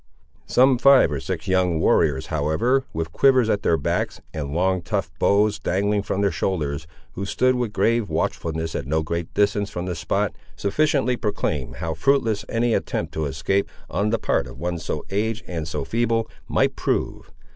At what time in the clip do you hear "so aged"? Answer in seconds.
14.79-15.43